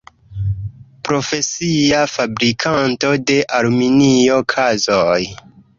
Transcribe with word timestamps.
Profesia 1.09 2.01
fabrikanto 2.15 3.15
de 3.29 3.39
aluminio 3.61 4.45
kazoj. 4.57 5.19